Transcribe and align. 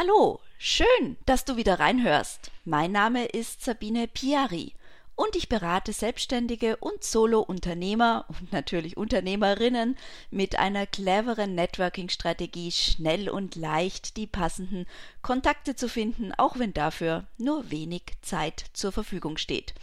Hallo, 0.00 0.40
schön, 0.56 1.18
dass 1.26 1.44
du 1.44 1.58
wieder 1.58 1.78
reinhörst. 1.78 2.50
Mein 2.64 2.90
Name 2.90 3.26
ist 3.26 3.62
Sabine 3.62 4.08
Piari 4.08 4.72
und 5.20 5.36
ich 5.36 5.50
berate 5.50 5.92
Selbstständige 5.92 6.78
und 6.78 7.04
Solo-Unternehmer 7.04 8.24
und 8.28 8.54
natürlich 8.54 8.96
Unternehmerinnen 8.96 9.98
mit 10.30 10.58
einer 10.58 10.86
cleveren 10.86 11.54
Networking-Strategie 11.54 12.72
schnell 12.72 13.28
und 13.28 13.54
leicht 13.54 14.16
die 14.16 14.26
passenden 14.26 14.86
Kontakte 15.20 15.76
zu 15.76 15.90
finden, 15.90 16.32
auch 16.38 16.58
wenn 16.58 16.72
dafür 16.72 17.26
nur 17.36 17.70
wenig 17.70 18.04
Zeit 18.22 18.64
zur 18.72 18.92
Verfügung 18.92 19.36
steht. 19.36 19.74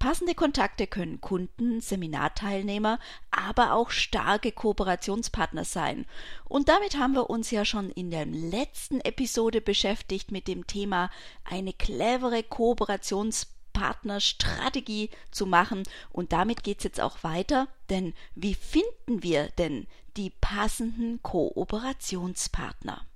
Passende 0.00 0.34
Kontakte 0.34 0.88
können 0.88 1.20
Kunden, 1.20 1.80
Seminarteilnehmer, 1.80 2.98
aber 3.30 3.74
auch 3.74 3.90
starke 3.90 4.50
Kooperationspartner 4.50 5.64
sein. 5.64 6.04
Und 6.48 6.68
damit 6.68 6.98
haben 6.98 7.14
wir 7.14 7.30
uns 7.30 7.52
ja 7.52 7.64
schon 7.64 7.90
in 7.90 8.10
der 8.10 8.26
letzten 8.26 9.00
Episode 9.02 9.60
beschäftigt 9.60 10.32
mit 10.32 10.48
dem 10.48 10.66
Thema 10.66 11.12
eine 11.44 11.72
clevere 11.72 12.42
Kooperationspartner 12.42 13.59
Partnerstrategie 13.80 15.08
zu 15.30 15.46
machen. 15.46 15.84
Und 16.10 16.34
damit 16.34 16.62
geht 16.62 16.78
es 16.78 16.84
jetzt 16.84 17.00
auch 17.00 17.24
weiter, 17.24 17.66
denn 17.88 18.12
wie 18.34 18.52
finden 18.54 19.22
wir 19.22 19.48
denn 19.56 19.86
die 20.18 20.28
passenden 20.28 21.22
Kooperationspartner? 21.22 23.06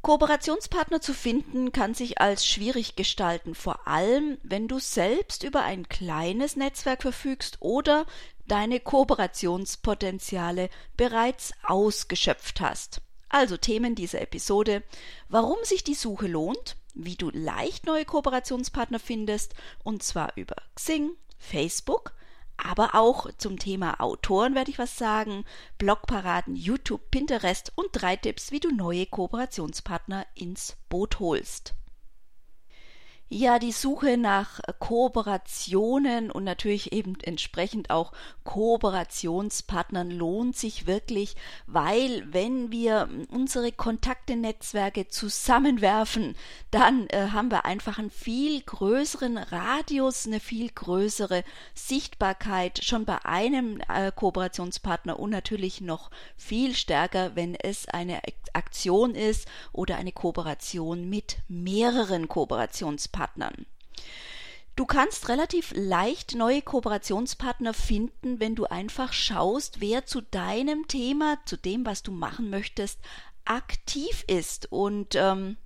Kooperationspartner 0.00 1.00
zu 1.02 1.12
finden 1.12 1.72
kann 1.72 1.92
sich 1.92 2.20
als 2.20 2.46
schwierig 2.46 2.96
gestalten, 2.96 3.54
vor 3.54 3.88
allem 3.88 4.38
wenn 4.42 4.68
du 4.68 4.78
selbst 4.78 5.42
über 5.42 5.64
ein 5.64 5.88
kleines 5.88 6.56
Netzwerk 6.56 7.02
verfügst 7.02 7.56
oder 7.58 8.06
deine 8.48 8.80
Kooperationspotenziale 8.80 10.70
bereits 10.96 11.52
ausgeschöpft 11.62 12.60
hast. 12.60 13.00
Also 13.28 13.56
Themen 13.56 13.94
dieser 13.94 14.20
Episode, 14.20 14.82
warum 15.28 15.56
sich 15.64 15.82
die 15.84 15.94
Suche 15.94 16.28
lohnt, 16.28 16.76
wie 16.94 17.16
du 17.16 17.30
leicht 17.30 17.86
neue 17.86 18.04
Kooperationspartner 18.04 18.98
findest, 18.98 19.54
und 19.82 20.02
zwar 20.02 20.32
über 20.36 20.56
Xing, 20.74 21.10
Facebook, 21.38 22.14
aber 22.56 22.94
auch 22.94 23.30
zum 23.36 23.58
Thema 23.58 24.00
Autoren 24.00 24.54
werde 24.54 24.70
ich 24.70 24.78
was 24.78 24.96
sagen, 24.96 25.44
Blogparaden, 25.76 26.56
YouTube, 26.56 27.10
Pinterest 27.10 27.72
und 27.74 27.88
drei 27.92 28.16
Tipps, 28.16 28.50
wie 28.50 28.60
du 28.60 28.70
neue 28.70 29.06
Kooperationspartner 29.06 30.26
ins 30.34 30.76
Boot 30.88 31.20
holst. 31.20 31.74
Ja, 33.28 33.58
die 33.58 33.72
Suche 33.72 34.16
nach 34.16 34.60
Kooperationen 34.78 36.30
und 36.30 36.44
natürlich 36.44 36.92
eben 36.92 37.18
entsprechend 37.24 37.90
auch 37.90 38.12
Kooperationspartnern 38.44 40.12
lohnt 40.12 40.56
sich 40.56 40.86
wirklich, 40.86 41.34
weil 41.66 42.24
wenn 42.32 42.70
wir 42.70 43.08
unsere 43.32 43.72
Kontakte-Netzwerke 43.72 45.08
zusammenwerfen, 45.08 46.36
dann 46.70 47.08
äh, 47.08 47.30
haben 47.32 47.50
wir 47.50 47.64
einfach 47.64 47.98
einen 47.98 48.12
viel 48.12 48.60
größeren 48.60 49.38
Radius, 49.38 50.28
eine 50.28 50.38
viel 50.38 50.70
größere 50.70 51.42
Sichtbarkeit 51.74 52.84
schon 52.84 53.06
bei 53.06 53.24
einem 53.24 53.80
äh, 53.88 54.12
Kooperationspartner 54.14 55.18
und 55.18 55.30
natürlich 55.30 55.80
noch 55.80 56.12
viel 56.36 56.76
stärker, 56.76 57.34
wenn 57.34 57.56
es 57.56 57.88
eine 57.88 58.20
Aktion 58.52 59.16
ist 59.16 59.48
oder 59.72 59.96
eine 59.96 60.12
Kooperation 60.12 61.10
mit 61.10 61.38
mehreren 61.48 62.28
Kooperationspartnern. 62.28 63.15
Partnern. 63.16 63.66
Du 64.76 64.84
kannst 64.84 65.30
relativ 65.30 65.72
leicht 65.74 66.34
neue 66.34 66.60
Kooperationspartner 66.60 67.72
finden, 67.72 68.40
wenn 68.40 68.54
du 68.54 68.66
einfach 68.66 69.14
schaust, 69.14 69.80
wer 69.80 70.04
zu 70.04 70.20
deinem 70.20 70.86
Thema, 70.86 71.38
zu 71.46 71.56
dem, 71.56 71.86
was 71.86 72.02
du 72.02 72.12
machen 72.12 72.50
möchtest, 72.50 73.00
aktiv 73.46 74.22
ist. 74.26 74.70
Und 74.70 75.14
ähm, 75.14 75.56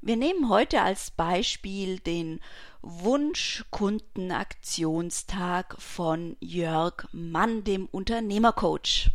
wir 0.00 0.16
nehmen 0.16 0.48
heute 0.48 0.82
als 0.82 1.12
Beispiel 1.12 2.00
den 2.00 2.40
Wunschkundenaktionstag 2.82 5.80
von 5.80 6.36
Jörg 6.40 7.06
Mann, 7.12 7.62
dem 7.62 7.86
Unternehmercoach. 7.86 9.12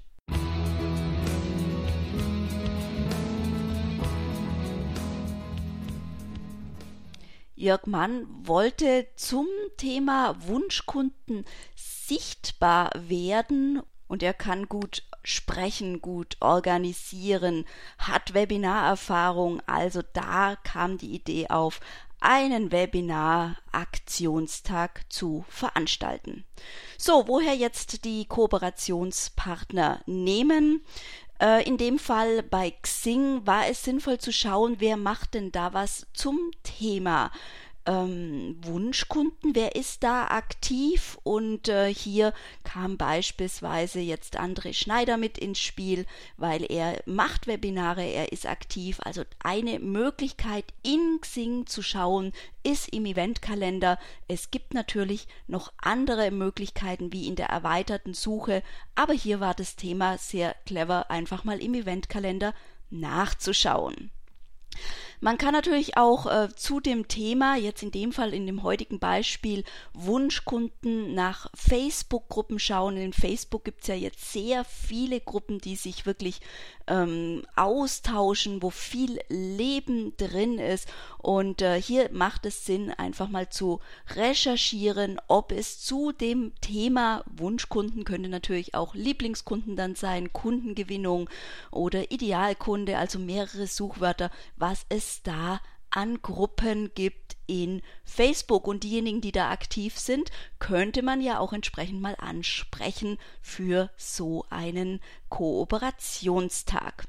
Jörg 7.61 7.85
Mann 7.85 8.25
wollte 8.47 9.07
zum 9.15 9.45
Thema 9.77 10.35
Wunschkunden 10.47 11.45
sichtbar 11.75 12.89
werden 12.95 13.83
und 14.07 14.23
er 14.23 14.33
kann 14.33 14.67
gut 14.67 15.03
sprechen, 15.23 16.01
gut 16.01 16.37
organisieren, 16.39 17.65
hat 17.99 18.33
Webinarerfahrung, 18.33 19.61
also 19.67 20.01
da 20.13 20.55
kam 20.63 20.97
die 20.97 21.13
Idee 21.13 21.49
auf, 21.49 21.81
einen 22.19 22.71
Webinar-Aktionstag 22.71 25.03
zu 25.09 25.45
veranstalten. 25.47 26.45
So, 26.97 27.27
woher 27.27 27.53
jetzt 27.55 28.05
die 28.05 28.25
Kooperationspartner 28.25 30.01
nehmen? 30.07 30.83
Äh, 31.41 31.67
in 31.67 31.77
dem 31.77 31.97
Fall 31.97 32.43
bei 32.43 32.69
Xing 32.69 33.45
war 33.47 33.67
es 33.67 33.83
sinnvoll 33.83 34.19
zu 34.19 34.31
schauen, 34.31 34.75
wer 34.77 34.95
macht 34.95 35.33
denn 35.33 35.51
da 35.51 35.73
was 35.73 36.05
zum 36.13 36.51
Thema 36.61 37.31
ähm, 37.85 38.57
Wunschkunden, 38.61 39.55
wer 39.55 39.75
ist 39.75 40.03
da 40.03 40.27
aktiv? 40.27 41.17
Und 41.23 41.67
äh, 41.67 41.93
hier 41.93 42.33
kam 42.63 42.97
beispielsweise 42.97 43.99
jetzt 43.99 44.39
André 44.39 44.73
Schneider 44.73 45.17
mit 45.17 45.37
ins 45.37 45.59
Spiel, 45.59 46.05
weil 46.37 46.65
er 46.71 47.01
macht 47.05 47.47
Webinare, 47.47 48.03
er 48.03 48.31
ist 48.31 48.45
aktiv. 48.45 48.99
Also 49.03 49.23
eine 49.43 49.79
Möglichkeit 49.79 50.65
in 50.83 51.19
Xing 51.21 51.65
zu 51.65 51.81
schauen 51.81 52.33
ist 52.63 52.89
im 52.89 53.05
Eventkalender. 53.05 53.97
Es 54.27 54.51
gibt 54.51 54.73
natürlich 54.73 55.27
noch 55.47 55.73
andere 55.77 56.31
Möglichkeiten 56.31 57.11
wie 57.11 57.27
in 57.27 57.35
der 57.35 57.47
erweiterten 57.47 58.13
Suche, 58.13 58.63
aber 58.95 59.13
hier 59.13 59.39
war 59.39 59.55
das 59.55 59.75
Thema 59.75 60.17
sehr 60.17 60.55
clever, 60.65 61.09
einfach 61.09 61.43
mal 61.43 61.59
im 61.61 61.73
Eventkalender 61.73 62.53
nachzuschauen. 62.91 64.11
Man 65.23 65.37
kann 65.37 65.53
natürlich 65.53 65.97
auch 65.97 66.25
äh, 66.25 66.49
zu 66.55 66.79
dem 66.79 67.07
Thema, 67.07 67.55
jetzt 67.55 67.83
in 67.83 67.91
dem 67.91 68.11
Fall 68.11 68.33
in 68.33 68.47
dem 68.47 68.63
heutigen 68.63 68.97
Beispiel, 68.97 69.63
Wunschkunden 69.93 71.13
nach 71.13 71.47
Facebook-Gruppen 71.53 72.57
schauen. 72.57 72.97
In 72.97 73.13
Facebook 73.13 73.63
gibt 73.63 73.81
es 73.81 73.87
ja 73.87 73.93
jetzt 73.93 74.33
sehr 74.33 74.63
viele 74.65 75.19
Gruppen, 75.19 75.59
die 75.59 75.75
sich 75.75 76.07
wirklich 76.07 76.41
ähm, 76.87 77.43
austauschen, 77.55 78.63
wo 78.63 78.71
viel 78.71 79.19
Leben 79.29 80.17
drin 80.17 80.57
ist. 80.57 80.89
Und 81.19 81.61
äh, 81.61 81.79
hier 81.79 82.09
macht 82.11 82.47
es 82.47 82.65
Sinn, 82.65 82.89
einfach 82.89 83.29
mal 83.29 83.47
zu 83.49 83.79
recherchieren, 84.15 85.21
ob 85.27 85.51
es 85.51 85.79
zu 85.81 86.11
dem 86.11 86.53
Thema 86.61 87.23
Wunschkunden 87.27 88.05
könnte 88.05 88.27
natürlich 88.27 88.73
auch 88.73 88.95
Lieblingskunden 88.95 89.75
dann 89.75 89.93
sein, 89.93 90.33
Kundengewinnung 90.33 91.29
oder 91.69 92.11
Idealkunde, 92.11 92.97
also 92.97 93.19
mehrere 93.19 93.67
Suchwörter, 93.67 94.31
was 94.57 94.83
es 94.89 95.10
da 95.23 95.61
an 95.91 96.21
Gruppen 96.21 96.93
gibt 96.95 97.37
in 97.45 97.81
Facebook. 98.05 98.67
Und 98.67 98.83
diejenigen, 98.83 99.21
die 99.21 99.31
da 99.31 99.51
aktiv 99.51 99.99
sind, 99.99 100.31
könnte 100.59 101.03
man 101.03 101.21
ja 101.21 101.39
auch 101.39 101.53
entsprechend 101.53 102.01
mal 102.01 102.15
ansprechen 102.17 103.17
für 103.41 103.91
so 103.97 104.45
einen 104.49 105.01
Kooperationstag. 105.29 107.05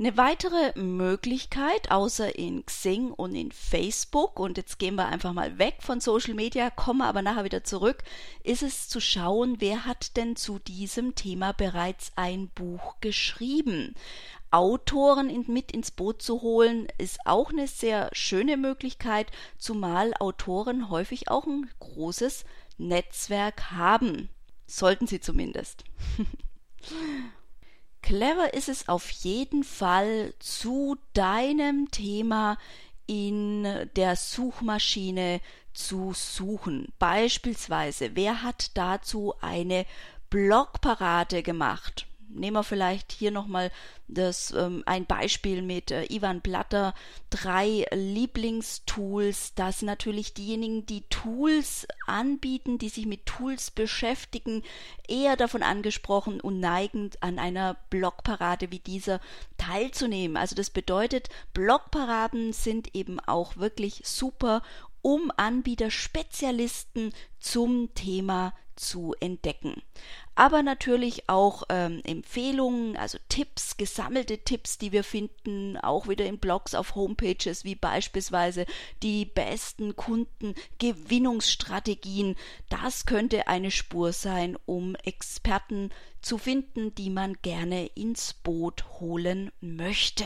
Eine 0.00 0.16
weitere 0.16 0.78
Möglichkeit, 0.78 1.90
außer 1.90 2.38
in 2.38 2.64
Xing 2.64 3.10
und 3.10 3.34
in 3.34 3.50
Facebook, 3.50 4.38
und 4.38 4.56
jetzt 4.56 4.78
gehen 4.78 4.94
wir 4.94 5.06
einfach 5.06 5.32
mal 5.32 5.58
weg 5.58 5.78
von 5.80 6.00
Social 6.00 6.34
Media, 6.34 6.70
kommen 6.70 7.02
aber 7.02 7.20
nachher 7.20 7.42
wieder 7.42 7.64
zurück, 7.64 8.04
ist 8.44 8.62
es 8.62 8.88
zu 8.88 9.00
schauen, 9.00 9.56
wer 9.58 9.86
hat 9.86 10.16
denn 10.16 10.36
zu 10.36 10.60
diesem 10.60 11.16
Thema 11.16 11.50
bereits 11.50 12.12
ein 12.14 12.48
Buch 12.50 13.00
geschrieben. 13.00 13.96
Autoren 14.52 15.28
in, 15.28 15.44
mit 15.48 15.72
ins 15.72 15.90
Boot 15.90 16.22
zu 16.22 16.42
holen, 16.42 16.86
ist 16.98 17.18
auch 17.24 17.50
eine 17.50 17.66
sehr 17.66 18.08
schöne 18.12 18.56
Möglichkeit, 18.56 19.32
zumal 19.58 20.14
Autoren 20.20 20.90
häufig 20.90 21.28
auch 21.28 21.44
ein 21.44 21.68
großes 21.80 22.44
Netzwerk 22.76 23.72
haben. 23.72 24.28
Sollten 24.68 25.08
sie 25.08 25.18
zumindest. 25.18 25.82
Clever 28.02 28.54
ist 28.54 28.68
es 28.68 28.88
auf 28.88 29.10
jeden 29.10 29.64
Fall 29.64 30.32
zu 30.38 30.96
deinem 31.14 31.90
Thema 31.90 32.56
in 33.06 33.64
der 33.96 34.16
Suchmaschine 34.16 35.40
zu 35.72 36.12
suchen. 36.14 36.92
Beispielsweise, 36.98 38.10
wer 38.14 38.42
hat 38.42 38.76
dazu 38.76 39.34
eine 39.40 39.86
Blogparade 40.30 41.42
gemacht? 41.42 42.06
Nehmen 42.28 42.56
wir 42.56 42.64
vielleicht 42.64 43.12
hier 43.12 43.30
nochmal 43.30 43.70
das, 44.06 44.52
ähm, 44.52 44.82
ein 44.86 45.06
Beispiel 45.06 45.62
mit 45.62 45.90
äh, 45.90 46.04
Ivan 46.12 46.40
Blatter. 46.40 46.94
Drei 47.30 47.86
Lieblingstools. 47.92 49.54
Das 49.54 49.80
sind 49.80 49.86
natürlich 49.86 50.34
diejenigen, 50.34 50.86
die 50.86 51.02
Tools 51.10 51.86
anbieten, 52.06 52.78
die 52.78 52.88
sich 52.88 53.06
mit 53.06 53.26
Tools 53.26 53.70
beschäftigen, 53.70 54.62
eher 55.06 55.36
davon 55.36 55.62
angesprochen 55.62 56.40
und 56.40 56.60
neigend 56.60 57.22
an 57.22 57.38
einer 57.38 57.76
Blogparade 57.90 58.70
wie 58.70 58.80
dieser 58.80 59.20
teilzunehmen. 59.58 60.36
Also 60.36 60.54
das 60.54 60.70
bedeutet, 60.70 61.28
Blogparaden 61.52 62.52
sind 62.52 62.94
eben 62.94 63.20
auch 63.20 63.56
wirklich 63.56 64.02
super, 64.04 64.62
um 65.02 65.30
Anbieter, 65.36 65.90
Spezialisten 65.90 67.12
zum 67.38 67.94
Thema 67.94 68.52
zu 68.78 69.14
entdecken. 69.20 69.82
Aber 70.34 70.62
natürlich 70.62 71.28
auch 71.28 71.64
ähm, 71.68 72.00
Empfehlungen, 72.04 72.96
also 72.96 73.18
Tipps, 73.28 73.76
gesammelte 73.76 74.38
Tipps, 74.38 74.78
die 74.78 74.92
wir 74.92 75.04
finden, 75.04 75.76
auch 75.76 76.08
wieder 76.08 76.24
in 76.24 76.38
Blogs 76.38 76.74
auf 76.74 76.94
Homepages, 76.94 77.64
wie 77.64 77.74
beispielsweise 77.74 78.64
die 79.02 79.24
besten 79.24 79.96
Kundengewinnungsstrategien. 79.96 82.36
Das 82.68 83.04
könnte 83.04 83.48
eine 83.48 83.70
Spur 83.70 84.12
sein, 84.12 84.56
um 84.64 84.94
Experten 84.96 85.90
zu 86.22 86.38
finden, 86.38 86.94
die 86.94 87.10
man 87.10 87.34
gerne 87.42 87.86
ins 87.88 88.32
Boot 88.32 88.84
holen 89.00 89.50
möchte. 89.60 90.24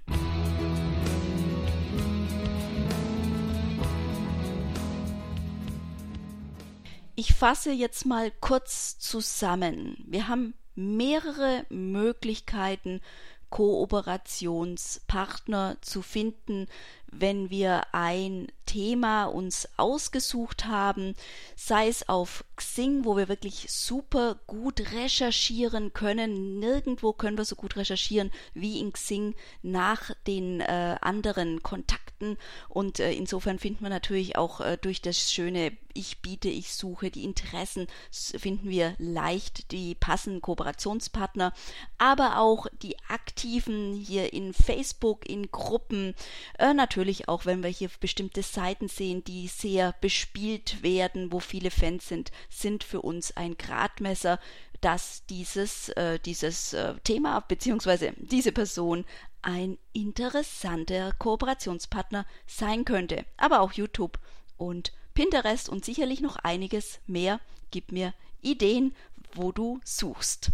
Ich 7.16 7.34
fasse 7.34 7.72
jetzt 7.74 8.06
mal 8.06 8.32
kurz 8.40 8.98
zusammen. 8.98 9.98
Wir 10.08 10.30
haben 10.30 10.54
mehrere 10.76 11.66
Möglichkeiten 11.68 13.02
Kooperationspartner 13.50 15.78
zu 15.82 16.02
finden, 16.02 16.68
wenn 17.12 17.50
wir 17.50 17.84
ein 17.94 18.48
Thema 18.70 19.26
uns 19.26 19.68
ausgesucht 19.78 20.66
haben, 20.66 21.16
sei 21.56 21.88
es 21.88 22.08
auf 22.08 22.46
Xing, 22.56 23.04
wo 23.04 23.18
wir 23.18 23.28
wirklich 23.28 23.66
super 23.68 24.40
gut 24.46 24.94
recherchieren 24.94 25.92
können. 25.92 26.60
Nirgendwo 26.60 27.12
können 27.14 27.38
wir 27.38 27.46
so 27.46 27.56
gut 27.56 27.78
recherchieren 27.78 28.30
wie 28.54 28.80
in 28.80 28.94
Xing 28.94 29.34
nach 29.64 30.12
den 30.28 30.62
äh, 30.62 30.98
anderen 31.02 31.64
Kontakten. 31.64 32.38
Und 32.68 33.00
äh, 33.00 33.12
insofern 33.14 33.58
finden 33.58 33.82
wir 33.86 33.90
natürlich 33.90 34.36
auch 34.36 34.62
äh, 34.62 34.78
durch 34.80 35.02
das 35.02 35.32
schöne 35.32 35.72
Ich 35.96 36.22
biete, 36.22 36.50
ich 36.50 36.74
suche, 36.74 37.10
die 37.10 37.24
Interessen 37.24 37.88
finden 38.12 38.70
wir 38.70 38.94
leicht 39.00 39.72
die 39.72 39.96
passenden 39.96 40.42
Kooperationspartner, 40.42 41.54
aber 41.98 42.38
auch 42.38 42.68
die 42.84 42.98
aktiven 43.08 43.96
hier 43.96 44.32
in 44.34 44.54
Facebook, 44.54 45.28
in 45.28 45.50
Gruppen, 45.50 46.14
äh, 46.60 46.74
natürlich 47.00 47.30
auch, 47.30 47.46
wenn 47.46 47.64
wir 47.64 47.70
hier 47.70 47.90
bestimmte 48.02 48.44
Seiten 48.44 48.90
sehen, 48.90 49.24
die 49.24 49.48
sehr 49.48 49.96
bespielt 50.02 50.84
werden, 50.84 51.32
wo 51.32 51.40
viele 51.40 51.72
Fans 51.72 52.10
sind, 52.10 52.30
sind 52.50 52.84
für 52.84 53.02
uns 53.02 53.38
ein 53.38 53.58
Gradmesser, 53.58 54.38
dass 54.82 55.26
dieses, 55.28 55.88
äh, 55.90 56.20
dieses 56.20 56.74
äh, 56.74 56.96
Thema 57.06 57.40
bzw. 57.40 58.12
diese 58.18 58.52
Person 58.52 59.06
ein 59.42 59.78
interessanter 59.94 61.14
Kooperationspartner 61.14 62.26
sein 62.46 62.84
könnte. 62.84 63.26
Aber 63.38 63.62
auch 63.62 63.72
YouTube 63.72 64.20
und 64.58 64.92
Pinterest 65.14 65.70
und 65.70 65.86
sicherlich 65.86 66.20
noch 66.20 66.36
einiges 66.36 67.00
mehr. 67.08 67.40
Gib 67.72 67.94
mir 67.94 68.14
Ideen, 68.42 68.94
wo 69.34 69.54
du 69.54 69.80
suchst. 69.86 70.52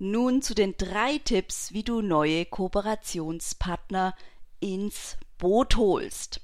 Nun 0.00 0.42
zu 0.42 0.52
den 0.54 0.76
drei 0.76 1.18
Tipps, 1.18 1.72
wie 1.72 1.84
du 1.84 2.02
neue 2.02 2.44
Kooperationspartner 2.44 4.16
ins 4.64 5.18
Boot 5.36 5.76
holst. 5.76 6.40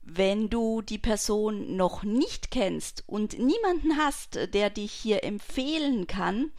Wenn 0.00 0.48
du 0.48 0.80
die 0.80 0.96
Person 0.96 1.76
noch 1.76 2.02
nicht 2.02 2.50
kennst 2.50 3.04
und 3.06 3.38
niemanden 3.38 3.98
hast, 3.98 4.38
der 4.54 4.70
dich 4.70 4.90
hier 4.90 5.22
empfehlen 5.22 6.06
kann, 6.06 6.50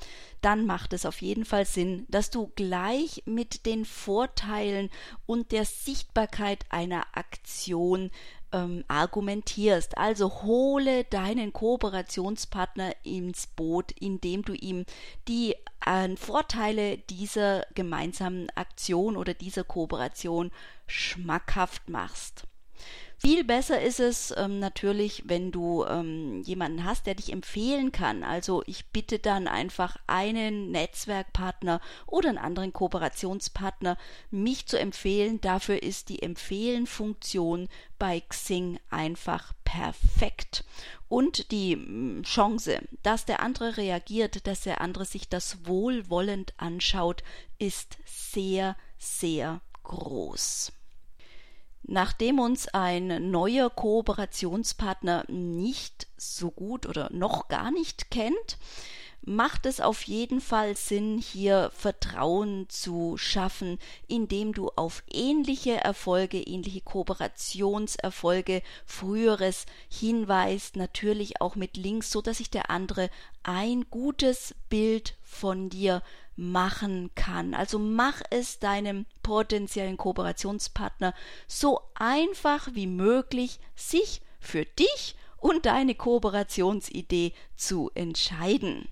dann 0.42 0.68
macht 0.68 0.94
es 0.94 1.08
auf 1.08 1.24
jeden 1.24 1.46
Fall 1.46 1.66
Sinn, 1.66 2.06
dass 2.10 2.30
du 2.30 2.52
gleich 2.56 3.24
mit 3.26 3.66
den 3.66 3.86
Vorteilen 3.86 4.92
und 5.26 5.52
der 5.52 5.66
Sichtbarkeit 5.66 6.64
einer 6.70 7.08
Aktion 7.14 8.12
ähm, 8.52 8.84
argumentierst. 8.88 9.98
Also 9.98 10.44
hole 10.44 11.04
deinen 11.06 11.54
Kooperationspartner 11.54 12.94
ins 13.04 13.48
Boot, 13.48 13.92
indem 13.92 14.44
du 14.44 14.54
ihm 14.54 14.86
die 15.28 15.56
äh, 15.86 16.16
Vorteile 16.16 16.98
dieser 16.98 17.66
gemeinsamen 17.76 18.50
Aktion 18.56 19.18
oder 19.18 19.34
dieser 19.34 19.64
Kooperation 19.64 20.52
schmackhaft 20.88 21.90
machst. 21.90 22.44
Viel 23.22 23.44
besser 23.44 23.82
ist 23.82 24.00
es 24.00 24.34
ähm, 24.38 24.60
natürlich, 24.60 25.24
wenn 25.26 25.52
du 25.52 25.84
ähm, 25.84 26.42
jemanden 26.44 26.86
hast, 26.86 27.06
der 27.06 27.16
dich 27.16 27.34
empfehlen 27.34 27.92
kann. 27.92 28.24
Also 28.24 28.64
ich 28.66 28.86
bitte 28.92 29.20
dann 29.20 29.50
einfach 29.50 29.98
einen 30.08 30.72
Netzwerkpartner 30.72 31.82
oder 32.08 32.30
einen 32.30 32.38
anderen 32.38 32.72
Kooperationspartner, 32.72 33.98
mich 34.32 34.68
zu 34.68 34.80
empfehlen. 34.80 35.42
Dafür 35.42 35.84
ist 35.84 36.08
die 36.08 36.22
Empfehlen-Funktion 36.22 37.68
bei 37.98 38.22
Xing 38.22 38.80
einfach 38.90 39.52
perfekt. 39.66 40.64
Und 41.10 41.52
die 41.52 41.76
mm, 41.76 42.24
Chance, 42.24 42.80
dass 43.04 43.26
der 43.26 43.42
andere 43.42 43.76
reagiert, 43.76 44.48
dass 44.48 44.62
der 44.62 44.80
andere 44.80 45.04
sich 45.04 45.28
das 45.28 45.66
wohlwollend 45.66 46.54
anschaut, 46.56 47.24
ist 47.58 47.98
sehr, 48.06 48.78
sehr 48.98 49.60
groß. 49.84 50.72
Nachdem 51.92 52.38
uns 52.38 52.68
ein 52.68 53.32
neuer 53.32 53.72
Kooperationspartner 53.72 55.24
nicht 55.28 56.06
so 56.18 56.52
gut 56.52 56.86
oder 56.86 57.10
noch 57.12 57.48
gar 57.48 57.72
nicht 57.72 58.12
kennt, 58.12 58.60
macht 59.30 59.68
es 59.68 59.80
auf 59.80 60.02
jeden 60.04 60.42
Fall 60.42 60.76
Sinn, 60.76 61.20
hier 61.20 61.70
Vertrauen 61.76 62.68
zu 62.68 63.16
schaffen, 63.16 63.78
indem 64.08 64.54
du 64.54 64.70
auf 64.76 65.04
ähnliche 65.08 65.76
Erfolge, 65.76 66.42
ähnliche 66.42 66.82
Kooperationserfolge, 66.82 68.64
früheres 68.88 69.68
hinweist, 69.88 70.78
natürlich 70.78 71.42
auch 71.42 71.56
mit 71.56 71.78
Links, 71.78 72.10
so 72.10 72.24
dass 72.24 72.40
sich 72.40 72.50
der 72.50 72.72
andere 72.72 73.12
ein 73.44 73.86
gutes 73.92 74.56
Bild 74.68 75.16
von 75.22 75.70
dir 75.70 76.02
machen 76.36 77.12
kann. 77.14 77.54
Also 77.54 77.78
mach 77.78 78.22
es 78.32 78.58
deinem 78.58 79.06
potenziellen 79.22 79.98
Kooperationspartner 79.98 81.14
so 81.48 81.82
einfach 81.94 82.70
wie 82.74 82.88
möglich, 82.88 83.60
sich 83.76 84.22
für 84.40 84.66
dich 84.66 85.16
und 85.38 85.66
deine 85.66 85.96
Kooperationsidee 85.96 87.34
zu 87.56 87.92
entscheiden. 87.94 88.90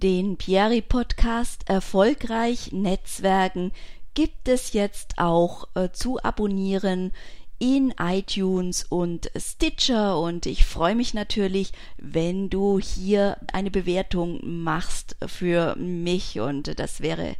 den 0.00 0.36
Pieri 0.38 0.80
Podcast 0.80 1.68
Erfolgreich 1.68 2.72
Netzwerken 2.72 3.70
gibt 4.14 4.48
es 4.48 4.72
jetzt 4.72 5.18
auch 5.18 5.68
äh, 5.74 5.90
zu 5.92 6.22
abonnieren 6.22 7.12
in 7.58 7.92
iTunes 8.00 8.84
und 8.84 9.30
Stitcher 9.36 10.18
und 10.18 10.46
ich 10.46 10.64
freue 10.64 10.94
mich 10.94 11.12
natürlich, 11.12 11.72
wenn 11.98 12.48
du 12.48 12.80
hier 12.80 13.36
eine 13.52 13.70
Bewertung 13.70 14.40
machst 14.42 15.16
für 15.26 15.76
mich 15.76 16.40
und 16.40 16.78
das 16.78 17.02
wäre 17.02 17.36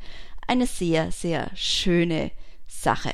eine 0.46 0.66
sehr, 0.66 1.12
sehr 1.12 1.50
schöne 1.54 2.30
Sache. 2.66 3.12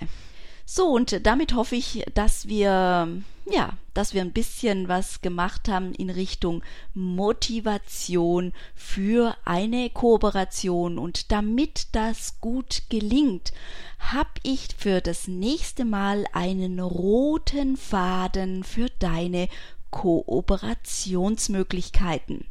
So, 0.68 0.88
und 0.88 1.24
damit 1.24 1.54
hoffe 1.54 1.76
ich, 1.76 2.02
dass 2.14 2.48
wir, 2.48 3.22
ja, 3.48 3.74
dass 3.94 4.14
wir 4.14 4.20
ein 4.20 4.32
bisschen 4.32 4.88
was 4.88 5.20
gemacht 5.20 5.68
haben 5.68 5.94
in 5.94 6.10
Richtung 6.10 6.64
Motivation 6.92 8.52
für 8.74 9.36
eine 9.44 9.90
Kooperation. 9.90 10.98
Und 10.98 11.30
damit 11.30 11.86
das 11.92 12.40
gut 12.40 12.82
gelingt, 12.88 13.52
habe 14.00 14.30
ich 14.42 14.70
für 14.76 15.00
das 15.00 15.28
nächste 15.28 15.84
Mal 15.84 16.24
einen 16.32 16.80
roten 16.80 17.76
Faden 17.76 18.64
für 18.64 18.88
deine 18.98 19.48
Kooperationsmöglichkeiten. 19.92 22.44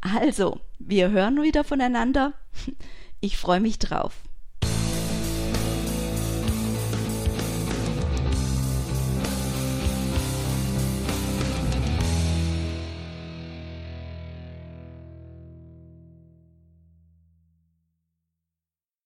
Also, 0.00 0.60
wir 0.78 1.10
hören 1.10 1.42
wieder 1.42 1.64
voneinander. 1.64 2.32
Ich 3.20 3.38
freue 3.38 3.60
mich 3.60 3.80
drauf. 3.80 4.12